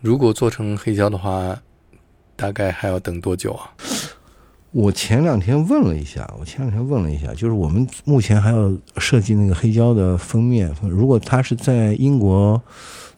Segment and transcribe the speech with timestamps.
[0.00, 1.60] 如果做成黑胶的话，
[2.36, 3.70] 大概还要等多久啊？
[4.72, 12.60] 我前两天问了一下，我前两天问了一下，就是我们目前还要设计那个黑胶的封面，如果他是在英国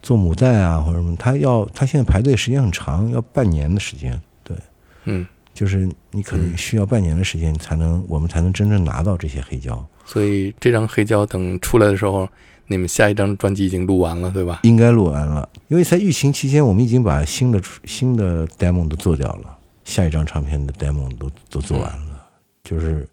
[0.00, 4.18] 做母带啊或者什么，他要他现在排队时间很长，要半年的时间。
[4.42, 4.56] 对，
[5.04, 9.86] 嗯，就是你可能需要半年的时间才能，我们才能真正拿到这些黑胶。
[10.04, 12.26] 所以这张黑胶等出来的时候，
[12.72, 14.60] 你们下一张专辑已经录完了，对吧？
[14.64, 19.58] 应该录完了，因为在疫情期间，我们已经把新的新的 demo 都做掉了。
[19.84, 22.26] 下一张唱片的 demo 都都做完了，
[22.64, 23.06] 就是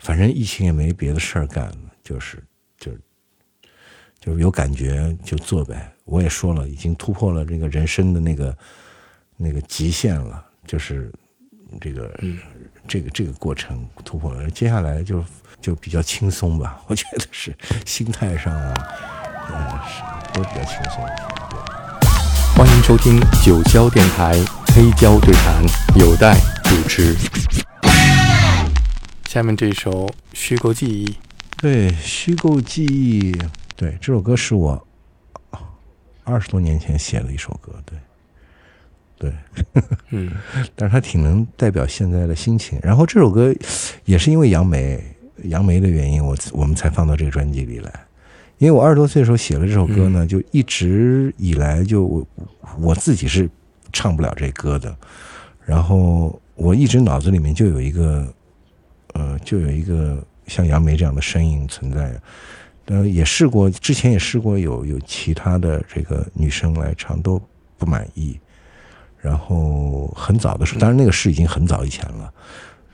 [0.00, 2.42] 反正疫情也没别的事儿干，就是
[2.78, 2.90] 就
[4.18, 5.92] 就是有感觉就做呗。
[6.06, 8.56] 我也说了，已经突破了这个人生的那个
[9.36, 11.12] 那个极限了，就是
[11.80, 12.20] 这个
[12.88, 14.50] 这个这个过程突破了。
[14.50, 15.22] 接下来就
[15.64, 18.74] 就比较轻松吧， 我觉得是心态上啊，
[19.48, 19.56] 嗯，
[19.88, 20.02] 是
[20.34, 21.02] 都比较轻松。
[22.54, 24.34] 欢迎收听九霄电台。
[24.74, 25.62] 黑胶对谈
[25.96, 27.16] 有待主持。
[29.26, 31.06] 下面这首《虚构记忆》，
[31.56, 33.32] 对，《虚构记忆》，
[33.74, 34.86] 对，这首歌是我
[36.24, 39.32] 二十多年前写的一首歌，对，
[39.72, 40.30] 对，嗯，
[40.76, 42.78] 但是它挺能代表现在的心情。
[42.82, 43.54] 然后这首歌
[44.04, 45.00] 也是因为杨梅，
[45.42, 47.92] 杨梅的原因，我我们才放到这个专辑里来。
[48.58, 52.26] 因为我二十多岁的时候写了这首歌呢，就一直以来就我
[52.80, 53.48] 我自己是。
[53.96, 54.92] 唱不了这歌的，
[55.64, 58.26] 然后我一直脑子里面就有一个，
[59.12, 62.20] 呃，就有一个像杨梅这样的声音存在，
[62.86, 67.40] 呃，也试过，之前也试过有有其他的这个女生来唱都
[67.78, 68.36] 不满意，
[69.20, 72.34] 然后很早的时候，当然那个事已经很早以前了，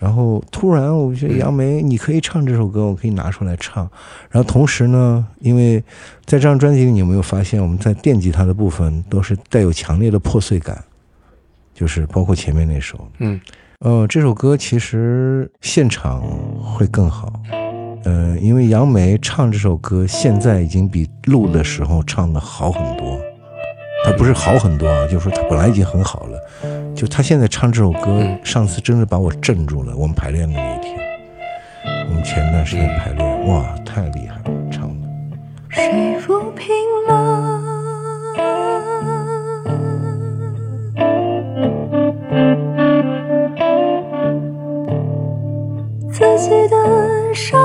[0.00, 3.88] 然后突然我觉得杨梅你可以唱这首歌，我可以拿出来唱，
[4.30, 5.78] 然后同时呢，因为
[6.24, 10.82] 在这张专辑里，你有没有发现我们在电吉他的部分都是带有强烈的破碎感？
[11.72, 13.40] 就是包括前面那首，嗯，
[13.78, 16.22] 呃，这首歌其实现场
[16.62, 17.32] 会更好，
[18.04, 23.20] 呃，因为杨梅唱这首歌现在已经比录的时候唱的好很多，
[24.04, 26.38] 它不是好很多啊，就是说它本来已经很好了，
[26.94, 29.96] 就他现在唱这首歌，上次真的把我震住了。
[29.96, 30.98] 我们排练的那一天，
[32.08, 35.08] 我们前段时间排练，哇，太厉害了，唱的。
[35.70, 36.68] 谁抚平
[37.08, 37.60] 了？
[46.12, 47.58] 自己的伤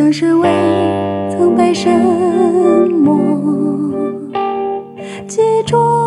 [0.00, 0.48] 像是未
[1.30, 3.20] 曾被什么
[5.28, 5.99] 击中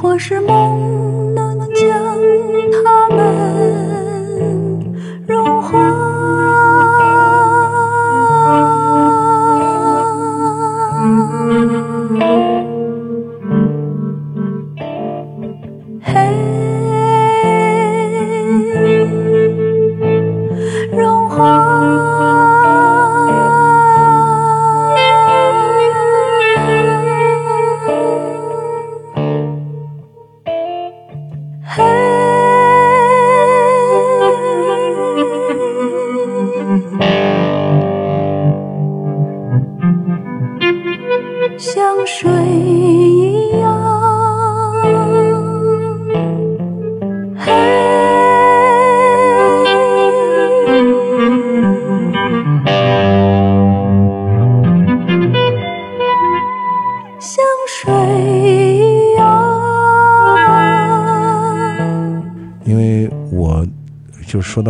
[0.00, 1.88] 或是梦能将
[2.84, 3.67] 他们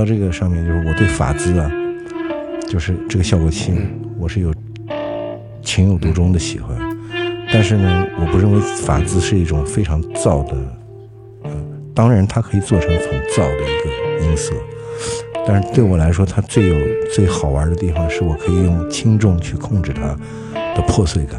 [0.08, 1.70] 这个上面，就是我对法兹啊，
[2.66, 3.74] 就是这个效果器，
[4.18, 4.54] 我是有
[5.62, 6.74] 情有独钟的喜欢。
[7.52, 10.56] 但是呢，我不认为法兹是一种非常燥的，
[11.44, 11.50] 呃，
[11.94, 12.98] 当然它可以做成很
[13.30, 14.54] 燥的一个音色，
[15.46, 16.76] 但是对我来说，它最有
[17.14, 20.16] 最好玩的地方是我可以用轻重去控制它
[20.74, 21.38] 的破碎感。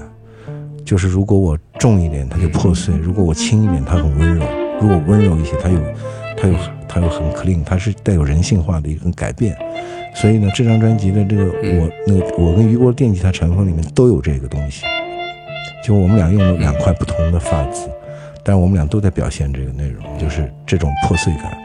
[0.86, 4.46] 就是如果我重一点，它就破碎；如果我轻一点，它很温柔；
[4.80, 5.80] 如果温柔一些，它有
[6.40, 6.56] 它有
[6.88, 9.58] 它有很 clean，它是带有人性化的一个改变。
[10.16, 14.84] 所以呢，这张专辑的这个我那个我跟雨果的电吉他禅风里面都有这个东西。
[15.84, 17.90] 就我们俩用了两块不同的发子，
[18.44, 21.58] 但是我们俩都在表现这个内容，就是这种破碎感，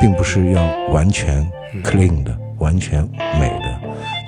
[0.00, 1.46] 并不是要完全
[1.84, 3.02] clean 的、完全
[3.38, 3.80] 美的，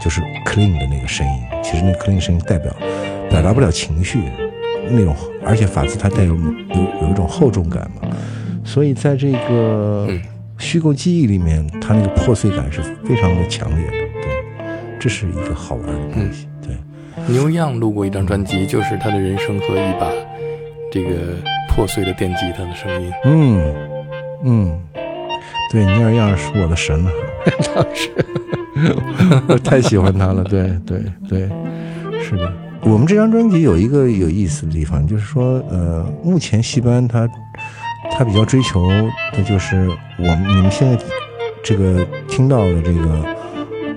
[0.02, 1.42] 就是 clean 的那个声音。
[1.62, 2.72] 其实那 clean 声音代表
[3.28, 4.20] 表达不了情绪
[4.88, 5.14] 那种，
[5.44, 8.08] 而且法子它带有有有一种厚重感嘛，
[8.64, 10.08] 所以在这个
[10.58, 13.92] 虚构记忆里面，它那个破碎感是非常的强烈的。
[14.22, 14.64] 对，
[14.98, 16.46] 这是一个好玩的东西。
[16.60, 16.76] 对。
[17.28, 20.10] 牛样录过一张专辑，就是他的人生和一把
[20.90, 21.36] 这个
[21.68, 23.12] 破碎的电吉他的声音。
[23.24, 23.74] 嗯
[24.44, 24.80] 嗯，
[25.70, 27.12] 对，尼尔样是我的神啊，
[27.74, 28.10] 当时
[29.46, 30.42] 我太喜欢他了。
[30.44, 31.48] 对对对，
[32.22, 32.52] 是的。
[32.82, 37.28] 我们这张专辑有一个有意思的地方，就是说，呃，目前戏班他
[38.22, 38.88] 他比较追求
[39.32, 40.96] 的就是我们你们现在
[41.60, 43.26] 这个听到的这个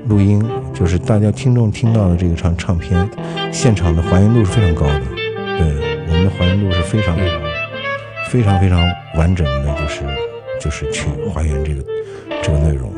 [0.07, 0.44] 录音，
[0.74, 3.07] 就是大家听众听到的这个唱唱片，
[3.51, 5.01] 现场的还原度是非常高的。
[5.60, 7.39] 对，我们的还原度是非常非常
[8.31, 8.81] 非常非常
[9.16, 10.01] 完整的，就是
[10.60, 11.86] 就是去还原这个
[12.42, 12.92] 这个内容。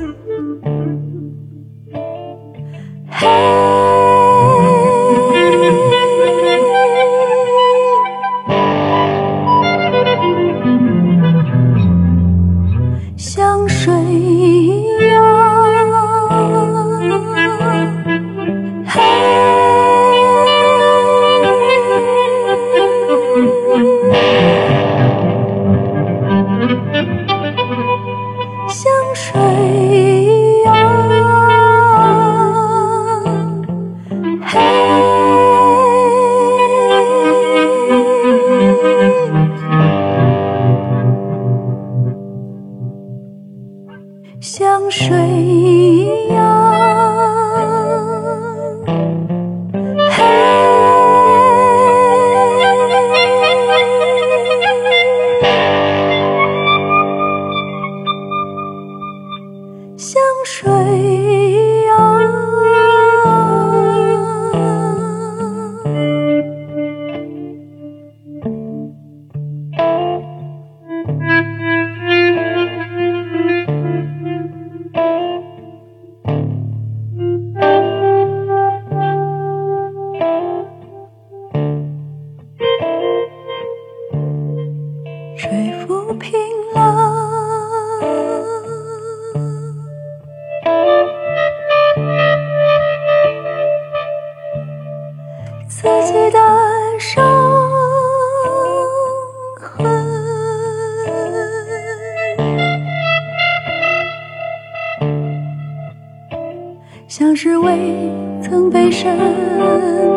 [107.07, 108.11] 像是未
[108.43, 109.07] 曾被什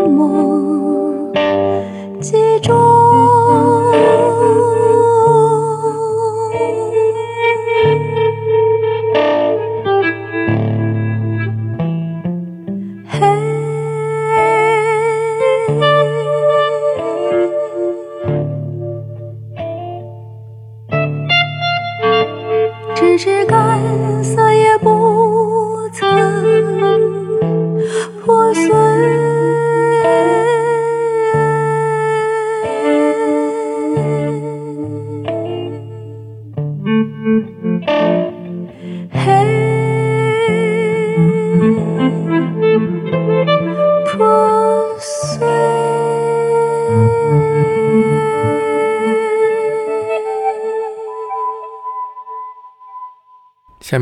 [0.09, 1.33] 么
[2.21, 3.00] 击中。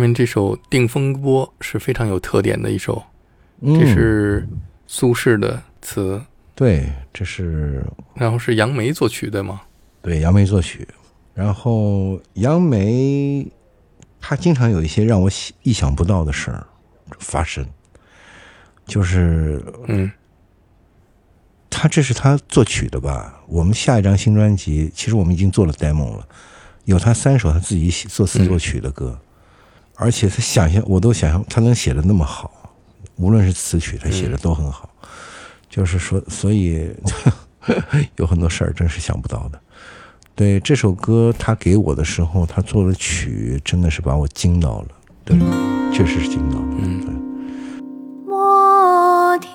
[0.09, 3.03] 面这首《定风波》是非常有特点的一首，
[3.61, 3.79] 嗯。
[3.79, 4.49] 这是
[4.87, 6.21] 苏轼的词，
[6.55, 7.85] 对，这是。
[8.15, 9.61] 然后是杨梅作曲的吗？
[10.03, 10.89] 对杨梅作曲，
[11.35, 13.47] 然后杨梅
[14.21, 16.67] 他经常有一些让我喜意想不到的事儿
[17.19, 17.65] 发生，
[18.87, 20.11] 就是嗯。
[21.71, 23.41] 他这是他作曲的吧？
[23.47, 26.27] 我们下一张新专辑，其实我们已经做了 demo 了，
[26.87, 29.17] 有他三首他自己写作词作曲的歌，
[30.01, 32.51] 而且他想象我都想象他能写的那么好，
[33.17, 34.89] 无论是词曲他写的都很好，
[35.69, 36.89] 就是说，所以
[38.15, 39.61] 有很多事儿真是想不到的。
[40.37, 44.89] 对这首歌，他给我的时候，他做的曲真的是把我惊到了，
[45.25, 45.37] 对，
[45.93, 46.67] 确实是惊到了。
[46.79, 47.13] 嗯对。
[48.25, 49.51] 莫听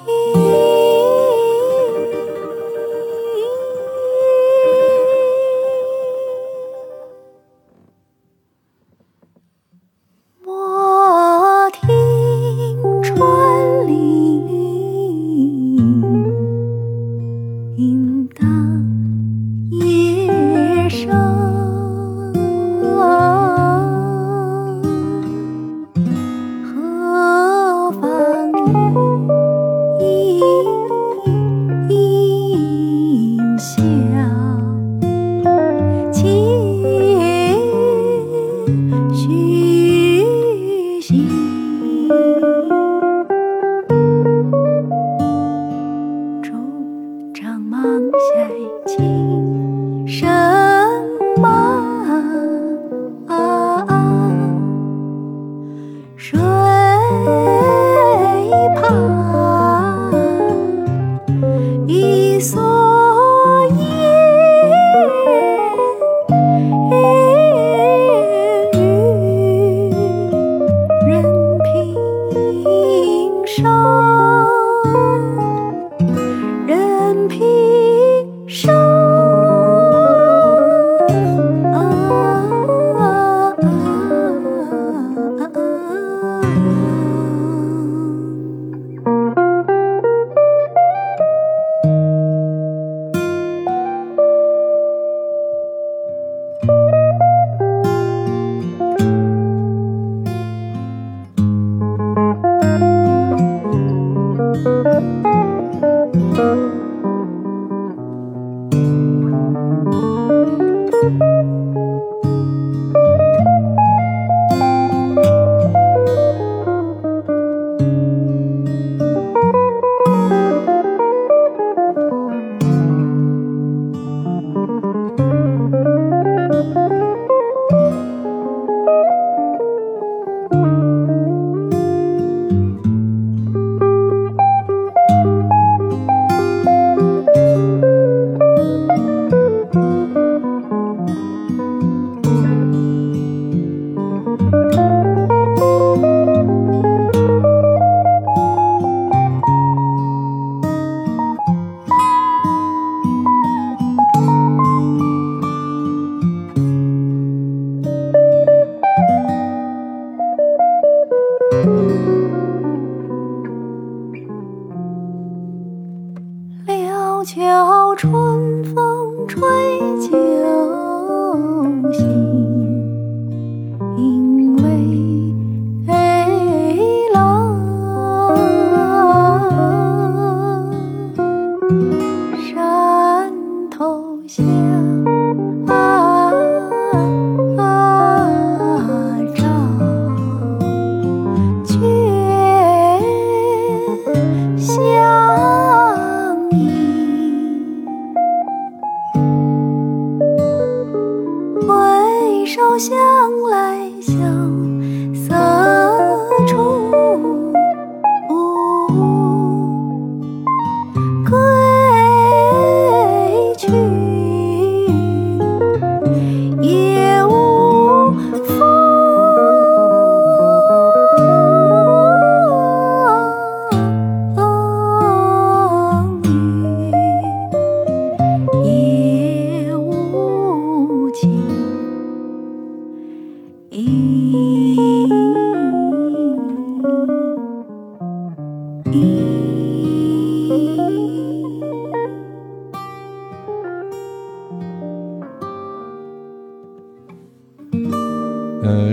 [238.96, 239.02] 嗯、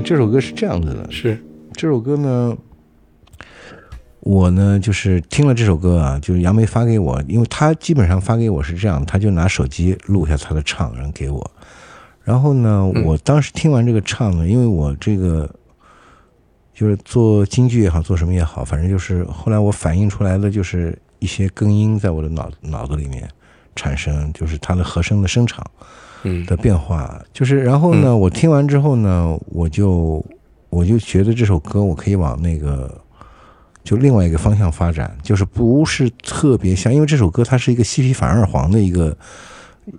[0.02, 1.38] 这首歌是这样子的，是。
[1.74, 2.56] 这首歌呢，
[4.20, 11.50] 我呢就是听了这首歌啊，就是杨梅发给我，因为他基本上发给我是这样，他就拿手机录下他的唱，然后给我。
[12.22, 15.54] 然后呢，我当时听完这个唱呢，因为我这个
[16.80, 23.28] 就是做京剧也好，做什么也好，反正就是后来我反映出来的就是一些根音在我的脑脑子里面
[23.76, 25.62] 产生，就是它的和声的声场
[26.22, 27.22] 嗯的变化。
[27.34, 30.24] 就是然后呢，我听完之后呢，我就
[30.70, 32.98] 我就觉得这首歌我可以往那个
[33.84, 39.14] 就另外一个方向发展，就是不是特别像，因为这首歌它是一个西皮反二黄的一个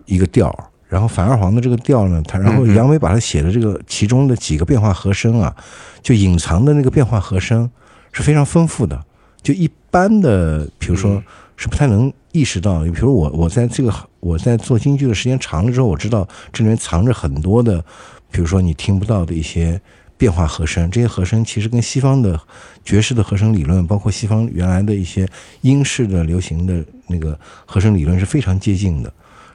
[0.08, 5.56] 一个调儿，然后反二黄的这个调呢，它然后杨梅把它写的这个其中的几个变化和声啊，
[6.04, 7.72] 就隐藏的那个变化和声
[8.12, 9.02] 是非常丰富的，
[9.42, 11.24] 就一般的，比如说嗯
[11.56, 17.80] 是不太能意识到，比如我我在这个我在做京剧的时间长了之后，我知道这里面藏着很多的，
[18.30, 19.80] 比如说你听不到的一些
[20.18, 22.38] 变化和声，这些和声其实跟西方的
[22.84, 25.26] 爵士的和声理论，包括西方原来的一些
[25.62, 29.14] 英式的流行的那个和声理论是非常接近的。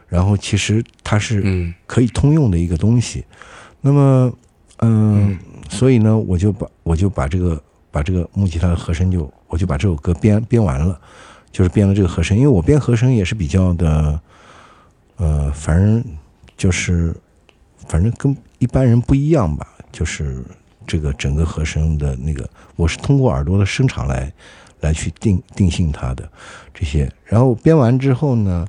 [0.09, 3.25] 然后其实它是嗯可以通用的一个东西。
[3.81, 4.33] 那么，
[4.79, 11.01] 嗯，所以呢，我就把我就把这个把这个木吉他的和声就我就把这首歌编编完了，
[11.53, 14.21] 就是编了这个和声，因为我编和声也是比较的，
[15.17, 16.05] 呃，反正
[16.57, 17.15] 就是
[17.89, 20.43] 反正跟一般人不一样吧，就是
[20.87, 24.33] 这个整个和声的那个，我是通过耳朵的声场来
[24.81, 26.29] 来去定定性它的
[26.75, 27.11] 这些。
[27.25, 28.67] 然后编完之后呢，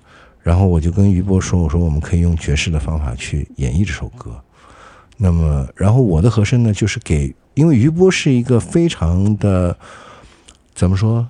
[0.48, 4.32] 然后我就跟于波说：“我说我们可以用爵士的方法去演绎这首歌。
[5.18, 9.78] 那么，然后我的和声呢，就是给，因为于波是一个非常的
[10.74, 11.28] 怎么说，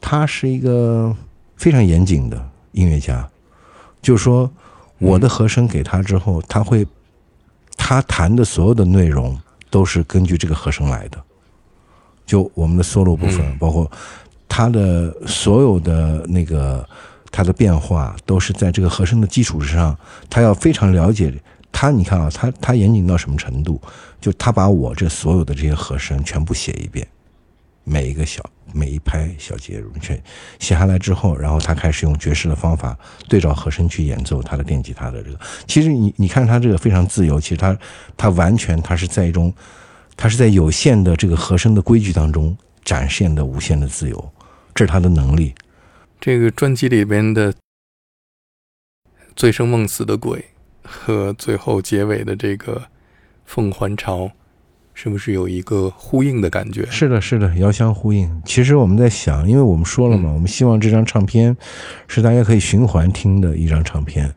[0.00, 1.14] 他是一个
[1.54, 3.24] 非常严谨的音乐家，
[4.02, 4.50] 就是说
[4.98, 6.84] 我的和声给他之后，他会
[7.76, 9.40] 他弹的所有的内容
[9.70, 11.22] 都是根据这个和声来的，
[12.26, 13.58] 就我们的 solo 部分，嗯。
[13.60, 13.88] 包括
[14.48, 16.84] 他的所有的那个
[17.36, 19.94] 它的变化，都是在这个和声的基础之上，
[20.30, 21.30] 他要非常了解
[21.70, 21.90] 他。
[21.90, 23.78] 你看啊，他他严谨到什么程度？
[24.22, 27.06] 就他把我这所有的这些和声全部写一遍，
[27.84, 30.18] 每一个小每一拍小节全
[30.58, 35.38] 写下来之后，然后他开始用爵士的方法对照和声去演奏他的电吉他的这个。
[35.66, 37.78] 其实你你看他这个非常自由，其实他
[38.16, 39.52] 他完全他是在一种
[40.16, 44.32] 他是在有限的这个和声的规矩当中展现的无限的自由，
[44.74, 45.54] 这是他的能力。
[46.26, 47.54] 这个专辑里边的
[49.36, 50.44] 醉生梦死的鬼
[50.82, 52.82] 和最后结尾的这个
[53.44, 54.32] 凤还巢，
[54.92, 56.84] 是不是有一个呼应的感觉？
[56.86, 58.42] 是的，是的，遥相呼应。
[58.44, 61.56] 其实我们在想，因为我们说了嘛，我们希望这张唱片
[62.08, 64.34] 是大家可以循环听的一张唱片。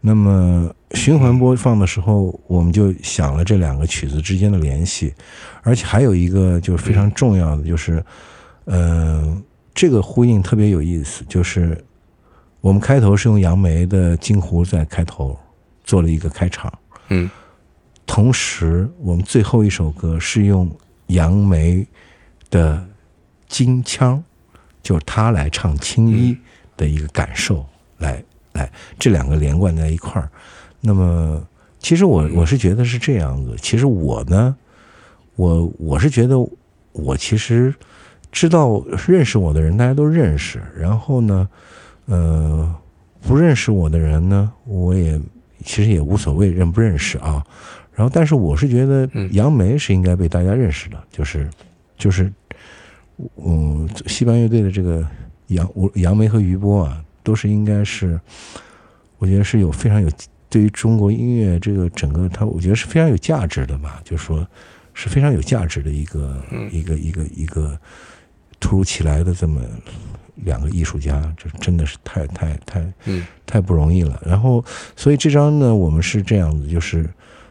[0.00, 5.12] 那么循环播放的时候，我们就想了这两个曲子之间的联系，
[5.62, 8.00] 而且还有一个就是非常重要的，就是，
[8.66, 9.36] 呃，
[9.76, 11.84] 这个呼应特别有意思，就是
[12.62, 15.38] 我们开头是用杨梅的《金湖》在开头
[15.84, 16.72] 做了一个开场，
[17.10, 17.30] 嗯
[18.06, 20.70] 同时，我们最后一首歌是用
[21.08, 21.86] 杨梅
[22.48, 22.82] 的
[23.48, 24.22] 金腔，
[24.82, 26.34] 就是他来唱青衣
[26.76, 27.66] 的一个感受，
[27.98, 30.30] 来来这两个连贯在一块儿。
[30.80, 31.46] 那么，
[31.80, 33.56] 其实我我是觉得是这样子。
[33.60, 34.56] 其实我呢，
[35.34, 36.38] 我我是觉得
[36.92, 37.74] 我其实
[38.32, 40.60] 知道认识我的人，大家都认识。
[40.76, 41.48] 然后呢，
[42.06, 42.74] 呃，
[43.22, 45.20] 不认识我的人呢，我也
[45.64, 47.44] 其实也无所谓认不认识啊。
[47.94, 51.48] 然后，但是我是觉得嗯杨梅是应该被大家认识的，就是
[51.96, 52.30] 就是，
[53.36, 55.06] 嗯，西班牙乐队的这个
[55.46, 58.20] 杨我杨梅和余波啊，都是应该是，
[59.16, 60.10] 我觉得是有非常有
[60.50, 64.46] 对于中国音乐这个整个它，我觉得是非常有价值的吧，就是说
[64.92, 67.80] 是非常有价值的一个、嗯一个一个一个
[68.60, 69.60] 突如其来的这么
[70.36, 73.24] 两个艺术家，这真的是太太太嗯。
[73.48, 74.20] 太不容易了。
[74.26, 74.62] 然后，
[74.96, 77.08] 所以这张呢，我们是这样子，就是，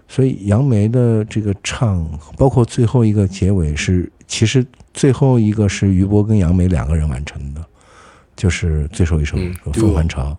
[0.09, 2.05] 所以杨梅的这个唱，
[2.37, 4.63] 包括最后一个结尾是，其实
[4.93, 7.63] 最后一个是于波跟杨梅两个人完成的，
[8.35, 10.31] 就是最后一首嗯《凤还巢》，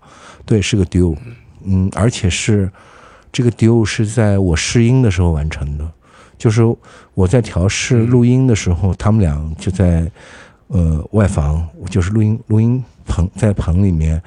[0.45, 1.17] 对，是个 duo，
[1.65, 2.71] 嗯，而且是
[3.33, 5.91] 这个 duo 是在我试音的时候完成的，
[6.37, 6.63] 就是
[7.15, 10.11] 我在调试录音的时候，他们俩就在
[10.69, 14.21] 呃外房，就是录音录音棚在棚里面，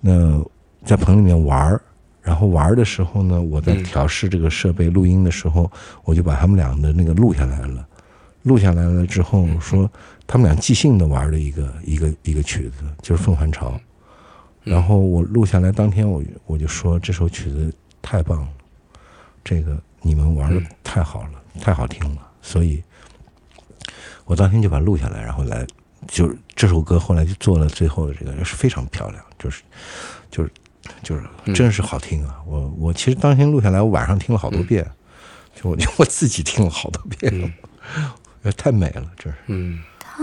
[0.00, 0.42] 那
[0.84, 1.80] 在棚里面玩儿，
[2.22, 3.82] 然后玩儿的时候呢，我在嗯。
[3.84, 5.70] 调试这个设备录音的时候，
[6.04, 7.86] 我就把他们俩的那个录下来了。
[8.42, 9.88] 录下来了之后，说
[10.26, 13.70] 他们俩即兴的玩的一个一个一个曲子，就是《凤凰巢》。
[14.64, 18.48] 然后我录下来当天我，我就说这首曲子太棒了，
[19.44, 20.66] 这个你们玩的嗯。
[20.82, 22.82] 太好了，太好听了，所以
[24.24, 25.64] 我当天就把它录下来，然后来
[26.08, 29.62] 就是这首歌后来就做了最后的这个，是非常漂亮，就是
[30.30, 30.50] 就是
[31.02, 31.22] 就是
[31.54, 32.40] 真是好听啊！
[32.46, 34.84] 我我其实当天录下来，我晚上听了好多遍，
[35.54, 37.54] 就我 就我自己听了好多遍，
[38.56, 39.36] 太美了，这是。
[39.46, 39.82] 嗯。
[39.98, 40.22] 他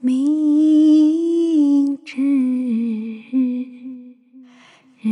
[0.00, 2.16] 明知。
[5.02, 5.10] 也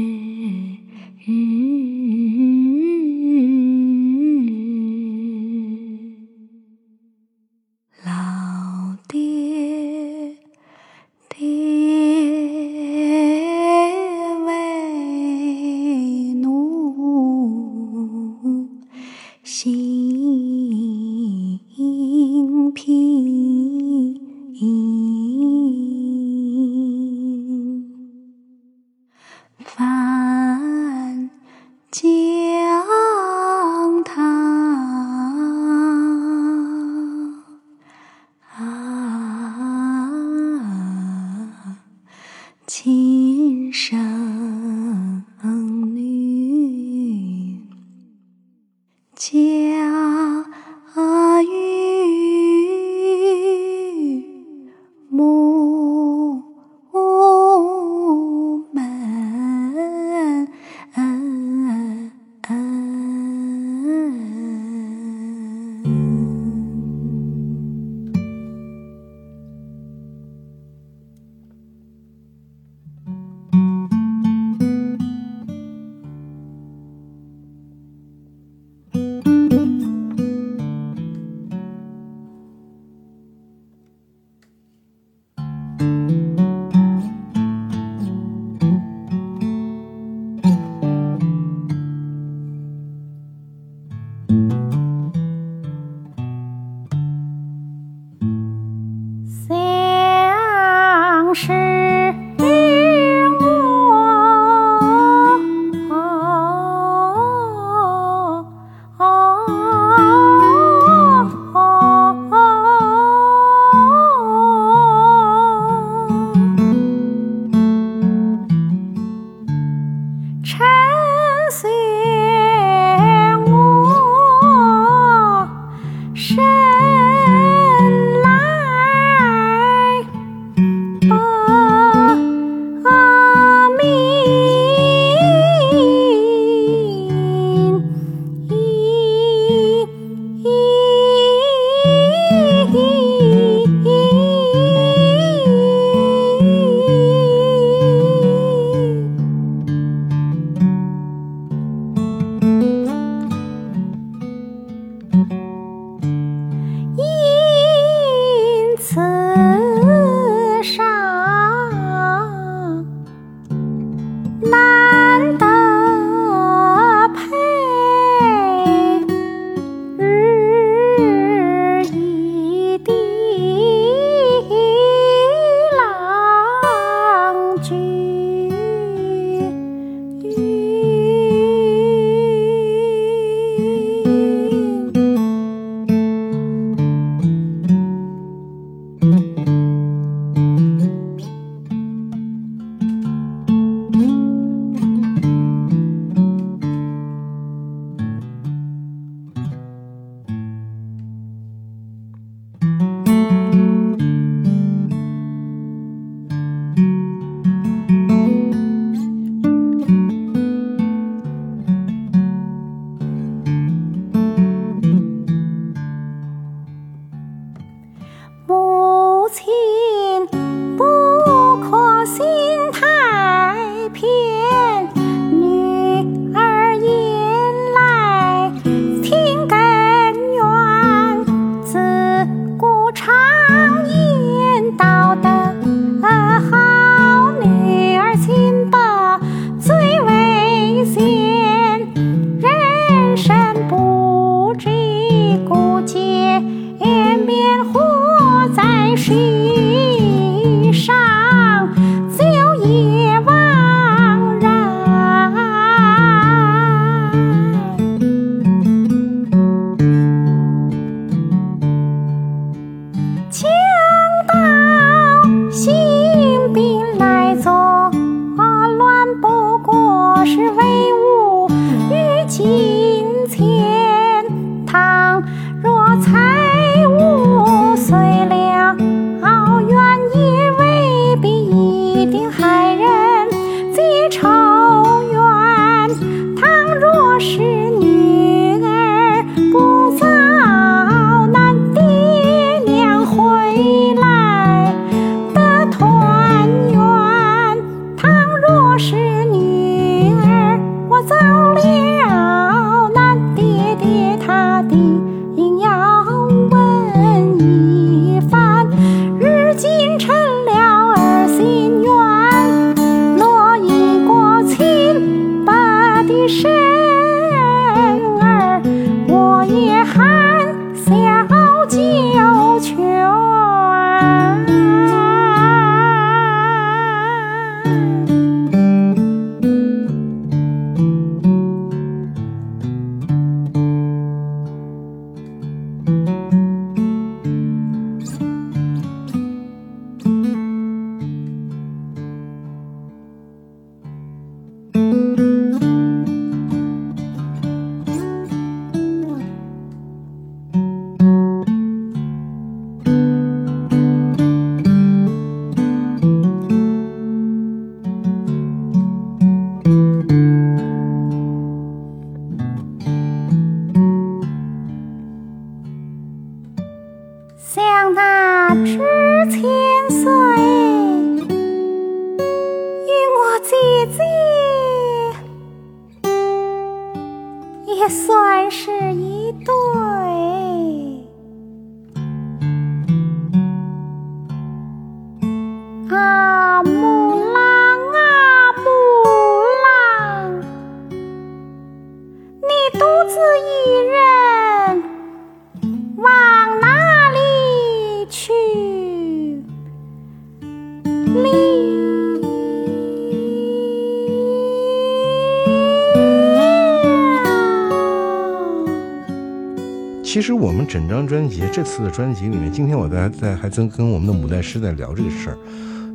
[410.68, 415.38] 整张专辑，这次的专辑里面，今天我在在还在跟我们的母带师在聊这个事儿，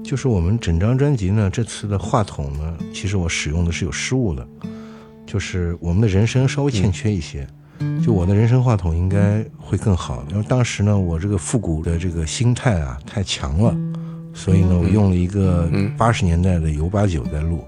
[0.03, 4.45] 就是我们整张专辑呢，这次的话筒呢，其实我使用的是有失误的，
[5.27, 7.47] 就是我们的人声稍微欠缺一些，
[8.03, 13.77] 就我的人声话筒应该会更好，因为当时呢，我这个复古的这个心态啊太强了，
[14.33, 17.63] 所以呢，我用了一个八十年代的 U 八九在录，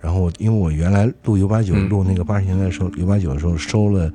[0.00, 4.08] 然后因为我原来录 U 八九录那个八十年代的时候，U 八九的时候收了。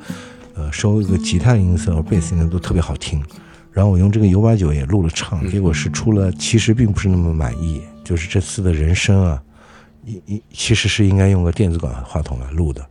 [0.55, 3.23] 呃，收一个吉他音色和贝斯音色都特别好听，
[3.71, 7.81] 然后我用这个 U 八九也录了唱，结果是出了，其实并不是那么满意。
[8.03, 9.41] 就是这次的人声啊，
[10.05, 12.85] 一一其实是应该用个电子管话筒来录的，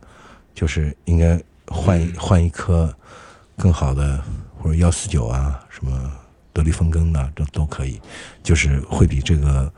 [0.53, 2.93] 就是应该换换一颗
[3.57, 4.21] 更好的，
[4.57, 6.11] 或者幺四九啊，什么
[6.51, 8.01] 德利风根的都都可以，
[8.43, 9.73] 就是会比这个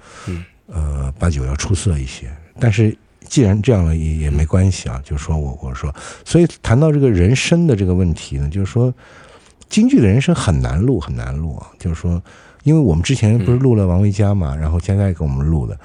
[0.67, 2.97] 呃八九要出色一些，但是。
[3.27, 5.01] 既然这样了，也也没关系啊。
[5.03, 8.93] 就是说我我说，所以谈到这个人生的这个问题呢，就是说，
[9.69, 11.67] 京剧的人生很难录，很难录啊。
[11.79, 12.21] 就是说，
[12.63, 15.77] 因为我们之前不是录了王维佳嘛，然后佳佳给我们录的，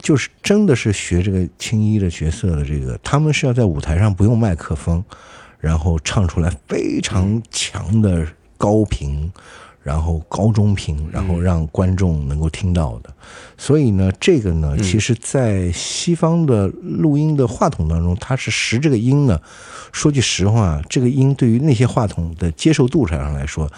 [0.00, 5.04] 就是真的是学这个青衣的角色的这个，他们是要在舞台上不用麦克风，
[5.60, 9.30] 然后唱出来非常强的高频。
[9.86, 13.14] 然后高中频，然后让观众能够听到的，
[13.56, 19.40] 所以呢，这个呢，其实，在西方的录音的话筒当中，它是实这个音呢。
[19.92, 23.70] 说句实话，这个音对于那些话筒的接受度上来说，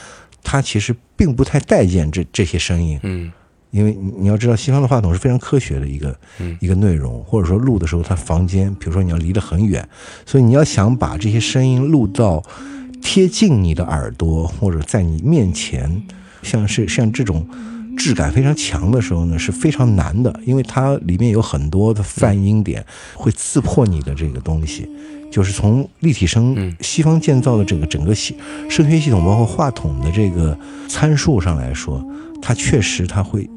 [0.43, 2.99] 它其实并不太待见这这些声音。
[3.03, 3.31] 嗯，
[3.71, 6.19] 因为你要知道，西方的话筒是非常科学的一个
[6.59, 9.87] 一个内容，或者说录的时候，它房间，比如说你要离得很远，
[10.25, 12.43] 所以你要想把这些声音录到。
[13.03, 16.03] 贴近你的耳朵，或者在你面前，
[16.43, 17.47] 像是像这种
[17.97, 22.85] 质感非常强的时候呢，是非常难的，因为它里面有很多的泛音点，
[23.15, 24.89] 会刺破你的这个东西。
[25.31, 28.35] 就是从立体声，西方建造的这个整个系
[28.69, 30.59] 声学系统，包括话筒的这个
[30.89, 32.05] 参数上来说，
[32.41, 33.49] 它确实它会，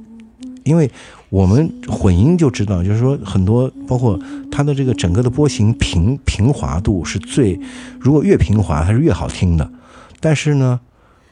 [0.64, 0.90] 因为。
[1.32, 4.20] 我们混音就知道，就是说很多，包括
[4.52, 7.58] 它的这个整个的波形平平滑度是最，
[8.02, 9.72] 如果越平滑它是越好听的。
[10.20, 10.78] 但是呢，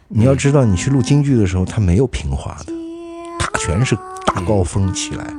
[0.07, 2.71] 你要知道，你去录京剧的时候，它没有平滑的，
[3.37, 3.93] 它全是
[4.25, 5.33] 大高峰起来，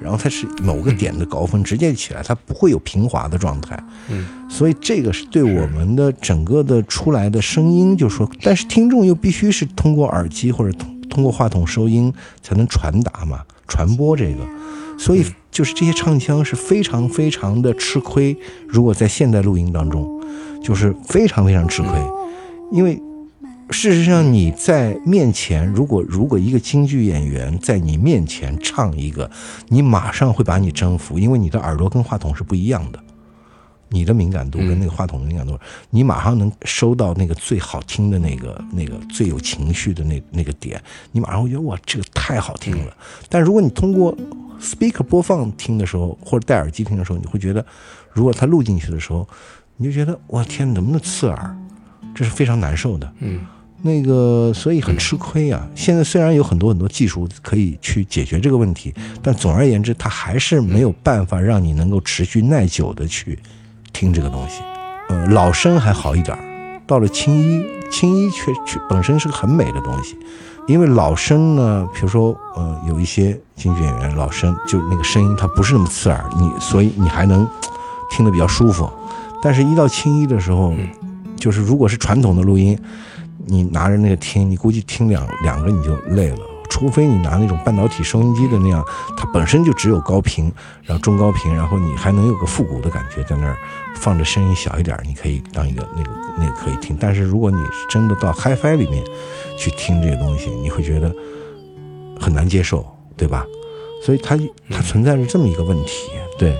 [0.00, 3.80] 然后它是某个点的高峰直接起来，它不会有平滑的状态。
[4.08, 12.12] 嗯，所以这个是对我们的整个的出来的声音，就说，但是听众又必须是通过耳机或者通通过话筒收音
[12.42, 13.42] 才能传达嘛。
[13.72, 14.46] 传播这个，
[14.98, 18.36] 所以就是这些唱腔是非常非常的吃亏。
[18.68, 20.20] 如果在现代录音当中，
[20.62, 21.90] 就是非常非常吃亏，
[22.70, 23.00] 因为
[23.70, 29.30] 事实上你在面前，如果如果一个京剧演员在你面前唱一个，
[29.68, 33.01] 你马上会把你征服，因为你的耳朵跟话筒是不一样的。
[33.92, 35.56] 你的敏感度跟那个话筒的敏感度，
[35.90, 42.96] 你马上能收到那个最好听的那个、那个最有情绪的那那个点，你马上会觉得哇，这个太好听了。
[43.28, 44.16] 但如果你通过
[44.60, 47.64] speaker 播放听的时候，或者戴耳机听的时候，你会觉得，
[48.12, 49.28] 如果它录进去的时候，
[49.76, 51.56] 你就觉得哇天，能不能刺耳？
[52.14, 53.12] 这是非常难受的。
[53.20, 53.40] 嗯，
[53.82, 55.68] 那个所以很吃亏啊。
[55.74, 63.38] 现在虽然有很多很多技术可以去解决这个问题，但总而言之，它还是没有办法让你能够持续耐久的去。
[63.92, 64.62] 听这个东西，
[65.08, 66.36] 呃，老生还好一点
[66.86, 70.16] 到了青衣，青衣却却本身是个很美的东西，
[70.66, 77.46] 因为老生呢，比如说，呃，有一些京剧演员老生，就那个声音它不是那么刺耳，你所以你还能
[78.10, 78.90] 听得比较舒服。
[79.42, 80.72] 但是，一到青衣的时候，
[81.36, 82.78] 就是如果是传统的录音，
[83.46, 86.38] 你拿着那个听，你估计听两两个你就累了。
[86.82, 88.84] 除非你拿那种半导体收音机的那样，
[89.16, 93.56] 它本身就只有高频，然后中高频，然后你还能有个复古的感觉在那儿
[93.94, 96.96] 放着，声音小一点，你可以当一个那个那个可以听。
[96.98, 99.04] 但是如果你真的到 HiFi 里面
[99.56, 101.14] 去听这些东西，你会觉得
[102.18, 102.84] 很难接受，
[103.16, 103.46] 对吧？
[104.04, 104.36] 所以它
[104.68, 106.10] 它存在着这么一个问题。
[106.36, 106.56] 对。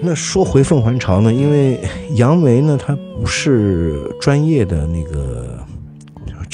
[0.00, 1.78] 那说回凤还巢呢，因为
[2.12, 5.62] 杨梅呢，它不是专业的那个。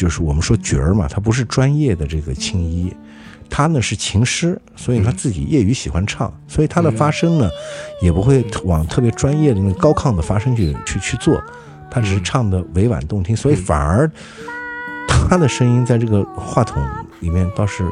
[0.01, 2.91] 就是我们说角儿嘛，他不是专业的这个青衣，
[3.51, 7.51] 他呢是琴师，所以他自己业余喜欢唱，所以他的发声呢，
[8.01, 11.39] 也不会往特别专业的那个高亢的发声去去去做，
[11.91, 14.11] 他只是唱的委婉动听，所以反而
[15.07, 16.83] 他的声音在这个话筒
[17.19, 17.85] 里面倒是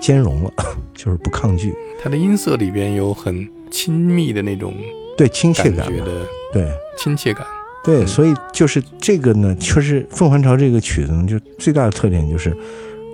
[0.00, 0.52] 兼容了，
[0.94, 4.72] 就是不抗拒，他的音色里边有很亲密的那种
[5.16, 6.70] 对亲切感觉的对。
[6.96, 7.44] 亲切感。
[7.86, 12.54] 对，嗯所以就是这个呢，就是《凤还巢》这个曲子呢，就最大的特点就是，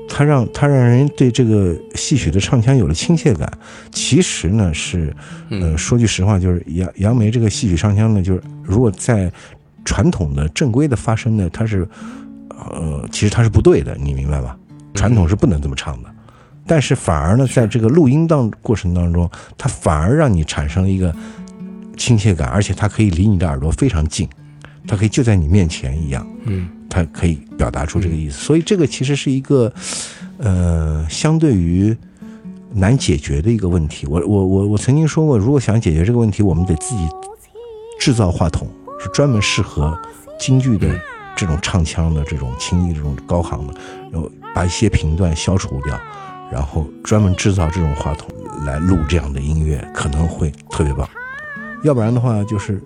[0.09, 3.47] 它让它让人对这个戏曲的唱腔有了亲切感。
[3.93, 5.15] 其实呢是，
[5.51, 9.31] 呃，嗯说句实话，就是杨杨梅这个戏曲唱腔呢，就是如果在
[9.85, 11.87] 传统的正规的发声呢，它是，
[12.49, 14.57] 呃，其实它是不对的，你明白吧？
[14.95, 16.09] 传统是不能这么唱的。
[16.65, 21.15] 但是反而呢，在这个录音当过程当中，它反而让你产生了一个
[21.97, 24.29] 亲切感，而且它可以离你的耳朵非常近，
[24.87, 28.39] 它可以就在你面前一样，嗯它可以表达出这个意思。
[28.39, 29.73] 所以这个其实是一个，
[30.39, 31.97] 呃，相对于
[32.75, 34.07] 难解决的一个问题。
[34.07, 37.07] 我我我我曾经说过，如果想解决这个问题，我们得自己
[37.99, 38.69] 制造话筒，
[39.01, 39.99] 是专门适合
[40.39, 40.89] 京剧的
[41.35, 43.75] 这种唱腔的这种轻易这种高行的，
[44.11, 45.99] 然后把一些频段消除掉，
[46.51, 48.29] 然后专门制造这种话筒
[48.67, 51.09] 来录这样的音乐，可能会特别棒。
[51.85, 52.83] 要不然的话，就是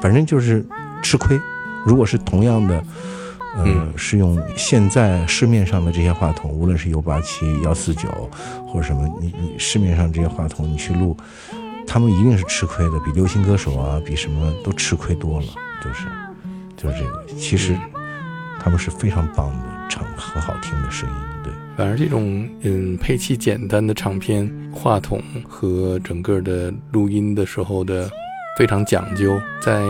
[0.00, 0.64] 反正就是
[1.02, 1.38] 吃亏。
[1.84, 2.76] 如果是同样的，
[3.56, 8.08] 呃，嗯是用现在市面上的这些话筒，无论是 U 八七、幺四九
[8.66, 11.16] 或者什么，你你市面上这些话筒你去录，
[11.86, 15.46] 他们一定是吃亏的，比流行歌手啊，比什么都吃亏多了，
[15.82, 16.06] 就是
[16.76, 17.24] 就是这个。
[17.38, 17.76] 其实
[18.60, 21.52] 他们是非常棒的唱，很好听的声音，对。
[21.76, 28.08] 反而这种嗯配器简单的唱片，话筒和整个的录音的时候的
[28.58, 29.82] 非常讲究，在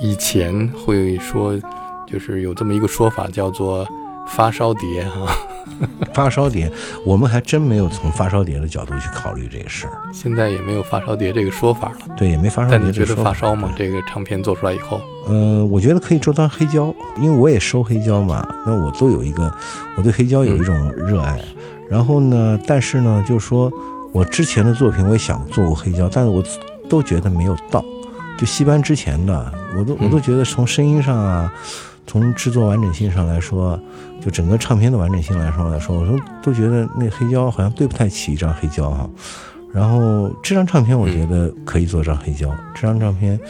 [0.00, 1.58] 以前会说，
[2.06, 3.86] 就是有这么一个说法叫做
[4.26, 5.32] 发烧碟哈、
[6.12, 6.70] 发烧碟，
[7.04, 11.98] 我们还真没有从发烧碟的角度去考虑这个事儿，现在也没有发烧碟这个说法了。
[12.16, 13.32] 对，也没发烧但你觉得碟这个说法。
[13.32, 13.72] 发烧吗？
[13.76, 19.52] 这个唱片做出来以后，呃，我觉得可以做当黑胶，因为我也收黑胶嘛，那我都有一个，
[19.96, 21.40] 我对黑胶有一种热爱。
[21.88, 23.70] 然后呢，但是呢，就是说
[24.12, 26.42] 我之前的作品我也想做过黑胶，但是我
[26.92, 27.82] 都觉得没有到。
[28.36, 31.50] 就戏班之前的，我都我都觉得从声音上啊，
[32.06, 33.80] 从制作完整性上来说，
[34.20, 39.08] 就整个唱片的完整性来说来说，我都都觉得那黑胶好像对不太起一张黑胶哈。
[39.72, 43.40] 然后这张唱片我觉得可以做张黑胶，这张唱片，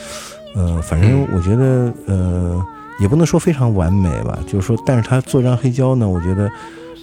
[0.55, 2.65] 呃，反正我觉得呃
[3.01, 6.49] 也不能说非常完美吧，就是说，但是它做张黑胶呢，我觉得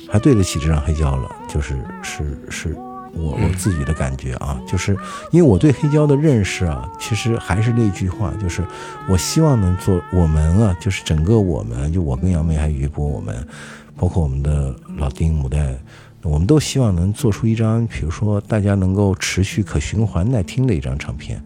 [0.08, 2.78] 还对得起这张黑胶了，就是是是
[3.14, 4.96] 我我自己的感觉啊，就是
[5.32, 8.64] 因为我对黑胶的认识啊，其实还是那句话，就是
[9.08, 13.48] 我希望能做我们啊，就是整个我们，就我跟杨梅还有于波，我们
[13.96, 15.76] 包括我们的老丁母带。
[16.22, 21.42] 我们都希望能做出一张，比如说大家能够持续可循环耐听的一张唱片，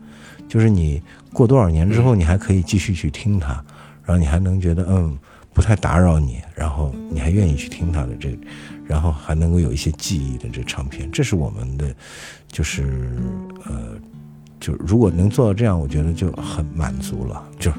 [0.50, 1.00] 就是你
[1.32, 3.50] 过多少年之后，你还可以继续去听它，
[4.04, 5.16] 然后你还能觉得嗯
[5.54, 8.36] 不太打扰你，然后你还愿意去听它的这，
[8.86, 11.94] 然后还能够有一些记忆的这唱片，这是我们的，
[12.48, 13.10] 就是
[13.66, 13.98] 呃，
[14.60, 17.72] 就如果能做到这样，我觉得就很满足了，就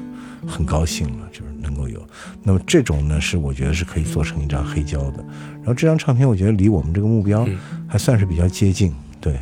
[0.47, 2.05] 很高兴了，就是能够有。
[2.43, 5.23] 那么这种呢，是我觉得是可以做成一张黑胶的。
[5.57, 9.39] 然后这张唱片，我觉得离我们这个目标嗯还算是比较接近，对，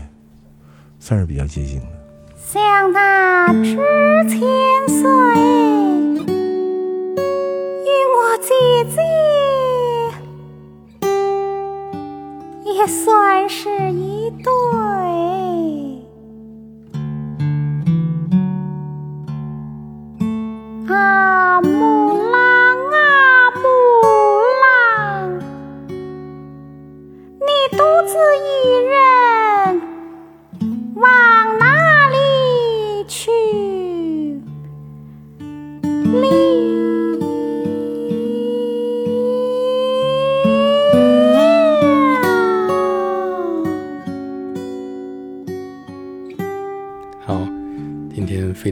[0.99, 1.87] 算是比较接近的。
[2.35, 3.75] 想他知
[4.29, 4.39] 千
[4.87, 5.01] 岁，
[7.81, 8.53] 与我姐
[8.95, 9.01] 姐
[12.75, 14.51] 也算是一对。
[20.93, 22.02] 啊，木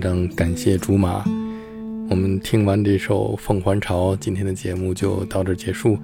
[0.02, 1.24] 常感谢竹马。
[2.10, 5.98] 我们听完这首《凤还巢》，今天的节目就到这结束。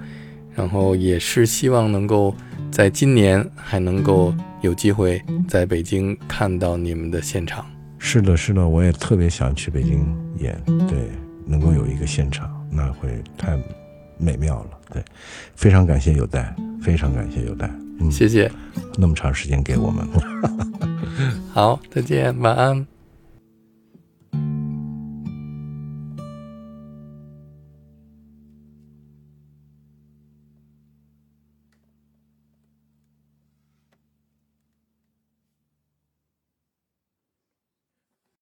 [0.55, 2.33] 然后也是希望能够
[2.71, 7.63] 在今年还能够有机会在北京看到你们的现场。
[7.99, 10.03] 是的，是的，我也特别想去北京
[10.39, 10.97] 演，对，
[11.45, 13.55] 能够有一个现场，那会太
[14.17, 14.69] 美妙了。
[14.91, 15.03] 对，
[15.55, 17.69] 非常感谢有代，非常感谢有代，
[17.99, 18.51] 嗯，谢谢，
[18.97, 20.07] 那么长时间给我们。
[21.53, 22.96] 好，再见，晚安。